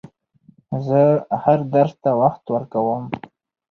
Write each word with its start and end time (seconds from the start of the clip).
زه 0.87 1.01
هر 1.43 1.59
درس 1.73 1.93
ته 2.03 2.11
وخت 2.21 2.43
ورکووم. 2.49 3.03